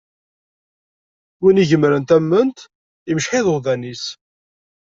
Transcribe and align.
Win 1.41 1.61
igemren 1.63 2.03
tament, 2.09 2.57
imecceḥ 3.11 3.33
iḍudan-is. 3.39 4.05